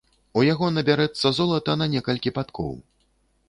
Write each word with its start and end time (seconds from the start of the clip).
У 0.39 0.45
яго 0.45 0.69
набярэцца 0.77 1.33
золата 1.41 1.77
на 1.85 1.91
некалькі 1.95 2.35
падкоў. 2.41 2.77